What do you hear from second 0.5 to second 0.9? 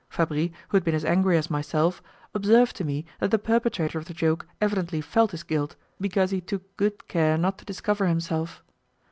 who had